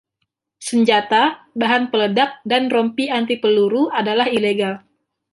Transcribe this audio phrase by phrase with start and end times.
[0.67, 1.19] Senjata,
[1.61, 4.73] bahan peledak, dan rompi anti peluru adalah ilegal.